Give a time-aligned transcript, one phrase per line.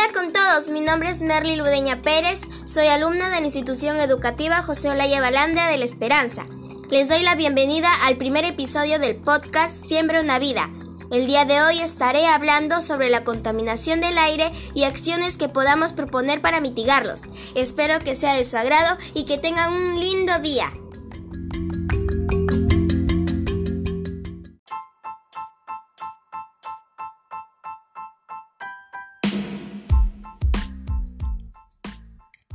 [0.00, 4.62] Hola con todos, mi nombre es Merly Ludeña Pérez, soy alumna de la institución educativa
[4.62, 6.44] José Olaya Balandra de La Esperanza.
[6.90, 10.70] Les doy la bienvenida al primer episodio del podcast Siembra una vida.
[11.10, 15.92] El día de hoy estaré hablando sobre la contaminación del aire y acciones que podamos
[15.92, 17.22] proponer para mitigarlos.
[17.54, 20.72] Espero que sea de su agrado y que tengan un lindo día.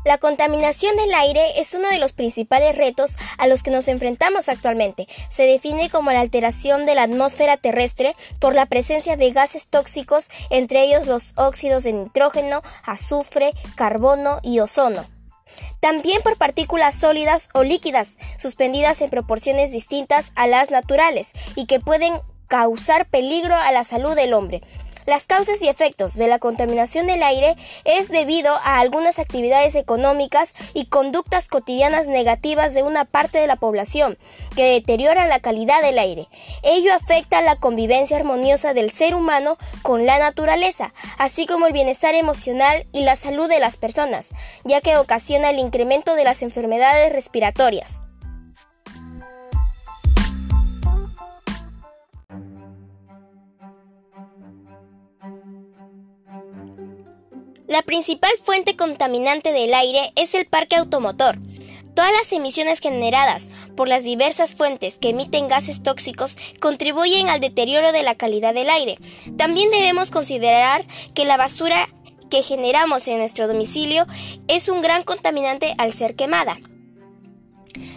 [0.05, 4.49] La contaminación del aire es uno de los principales retos a los que nos enfrentamos
[4.49, 5.07] actualmente.
[5.29, 10.27] Se define como la alteración de la atmósfera terrestre por la presencia de gases tóxicos,
[10.51, 15.07] entre ellos los óxidos de nitrógeno, azufre, carbono y ozono.
[15.79, 21.79] También por partículas sólidas o líquidas, suspendidas en proporciones distintas a las naturales y que
[21.79, 22.13] pueden
[22.47, 24.61] causar peligro a la salud del hombre.
[25.05, 30.53] Las causas y efectos de la contaminación del aire es debido a algunas actividades económicas
[30.73, 34.17] y conductas cotidianas negativas de una parte de la población
[34.55, 36.27] que deterioran la calidad del aire.
[36.63, 42.15] Ello afecta la convivencia armoniosa del ser humano con la naturaleza, así como el bienestar
[42.15, 44.29] emocional y la salud de las personas,
[44.63, 48.04] ya que ocasiona el incremento de las enfermedades respiratorias.
[57.75, 61.35] La principal fuente contaminante del aire es el parque automotor.
[61.93, 67.91] Todas las emisiones generadas por las diversas fuentes que emiten gases tóxicos contribuyen al deterioro
[67.91, 68.97] de la calidad del aire.
[69.35, 71.89] También debemos considerar que la basura
[72.29, 74.07] que generamos en nuestro domicilio
[74.47, 76.57] es un gran contaminante al ser quemada.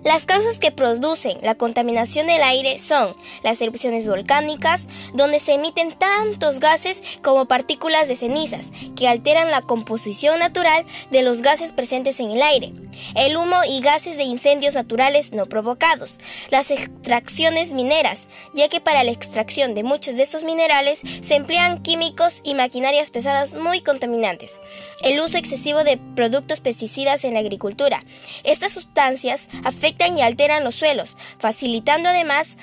[0.05, 5.93] Las causas que producen la contaminación del aire son las erupciones volcánicas, donde se emiten
[5.93, 12.21] tantos gases como partículas de cenizas, que alteran la composición natural de los gases presentes
[12.21, 12.73] en el aire,
[13.17, 16.19] el humo y gases de incendios naturales no provocados,
[16.51, 21.83] las extracciones mineras, ya que para la extracción de muchos de estos minerales se emplean
[21.83, 24.61] químicos y maquinarias pesadas muy contaminantes,
[25.03, 28.01] el uso excesivo de productos pesticidas en la agricultura.
[28.45, 32.59] Estas sustancias afectan y alteran los suelos, facilitando además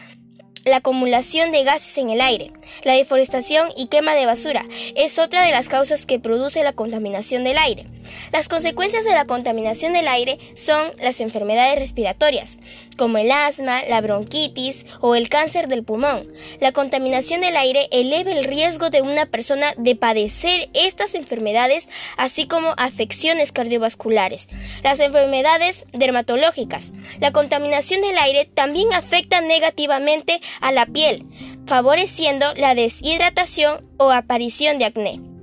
[0.65, 2.51] la acumulación de gases en el aire,
[2.83, 4.65] la deforestación y quema de basura
[4.95, 7.85] es otra de las causas que produce la contaminación del aire.
[8.31, 12.57] Las consecuencias de la contaminación del aire son las enfermedades respiratorias,
[12.97, 16.27] como el asma, la bronquitis o el cáncer del pulmón.
[16.59, 22.47] La contaminación del aire eleva el riesgo de una persona de padecer estas enfermedades, así
[22.47, 24.47] como afecciones cardiovasculares.
[24.83, 26.91] Las enfermedades dermatológicas.
[27.19, 31.25] La contaminación del aire también afecta negativamente a la piel,
[31.65, 35.34] favoreciendo la deshidratación o aparición de acné.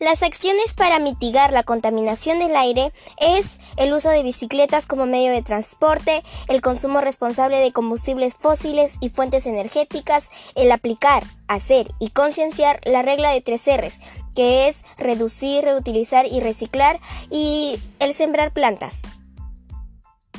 [0.00, 5.32] Las acciones para mitigar la contaminación del aire es el uso de bicicletas como medio
[5.32, 12.10] de transporte, el consumo responsable de combustibles fósiles y fuentes energéticas, el aplicar, hacer y
[12.10, 13.98] concienciar la regla de tres R's,
[14.36, 19.00] que es reducir, reutilizar y reciclar, y el sembrar plantas.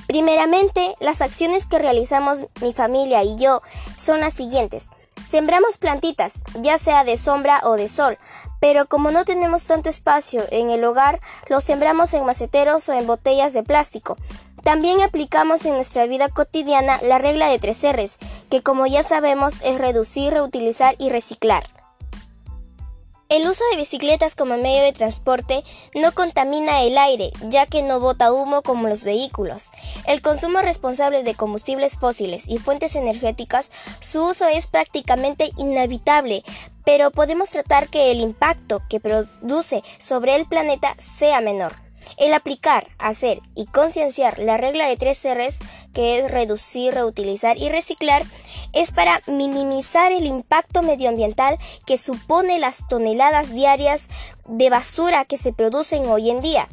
[0.07, 3.61] Primeramente, las acciones que realizamos mi familia y yo
[3.97, 4.87] son las siguientes.
[5.21, 8.17] Sembramos plantitas, ya sea de sombra o de sol,
[8.59, 13.07] pero como no tenemos tanto espacio en el hogar, los sembramos en maceteros o en
[13.07, 14.17] botellas de plástico.
[14.63, 18.17] También aplicamos en nuestra vida cotidiana la regla de tres R's,
[18.49, 21.78] que como ya sabemos es reducir, reutilizar y reciclar.
[23.29, 25.63] El uso de bicicletas como medio de transporte
[25.93, 29.69] no contamina el aire, ya que no bota humo como los vehículos.
[30.07, 36.43] El consumo responsable de combustibles fósiles y fuentes energéticas, su uso es prácticamente inevitable,
[36.85, 41.75] pero podemos tratar que el impacto que produce sobre el planeta sea menor.
[42.17, 45.59] El aplicar, hacer y concienciar la regla de tres R's,
[45.93, 48.25] que es reducir, reutilizar y reciclar,
[48.73, 54.07] es para minimizar el impacto medioambiental que supone las toneladas diarias
[54.47, 56.67] de basura que se producen hoy en día.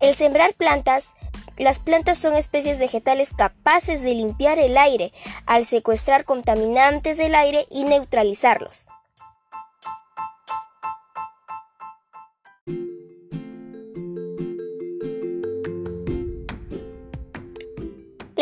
[0.00, 1.14] El sembrar plantas
[1.58, 5.12] las plantas son especies vegetales capaces de limpiar el aire
[5.44, 8.87] al secuestrar contaminantes del aire y neutralizarlos.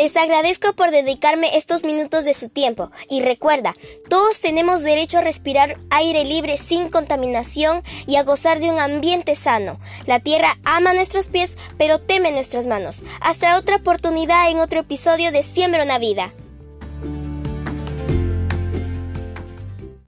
[0.07, 3.73] Les agradezco por dedicarme estos minutos de su tiempo y recuerda,
[4.09, 9.35] todos tenemos derecho a respirar aire libre sin contaminación y a gozar de un ambiente
[9.35, 9.81] sano.
[10.05, 13.01] La tierra ama nuestros pies, pero teme nuestras manos.
[13.19, 16.31] Hasta otra oportunidad en otro episodio de Siembra una vida.